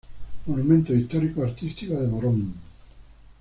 [0.47, 2.53] Monumentos históricos artísticos de Moron.